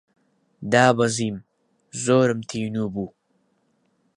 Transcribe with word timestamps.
دابەزیم، 0.71 1.37
زۆرم 2.03 2.39
تینوو 2.49 2.87
بوو 2.93 3.07